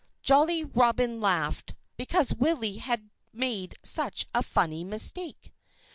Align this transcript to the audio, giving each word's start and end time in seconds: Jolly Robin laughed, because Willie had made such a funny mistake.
Jolly 0.23 0.63
Robin 0.65 1.19
laughed, 1.21 1.75
because 1.95 2.33
Willie 2.33 2.77
had 2.77 3.11
made 3.33 3.75
such 3.83 4.25
a 4.33 4.41
funny 4.41 4.83
mistake. 4.83 5.53